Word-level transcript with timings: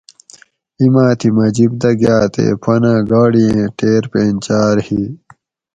اِیماٞ 0.79 1.11
تھی 1.19 1.29
مٞہ 1.35 1.47
جیپ 1.55 1.71
دہ 1.81 1.91
گاٞ 2.01 2.23
تے 2.33 2.45
پنہ 2.63 2.93
گاڑی 3.09 3.45
ایں 3.55 3.69
ٹیر 3.77 4.03
پینچاٞر 4.11 4.77
ہی 4.87 5.01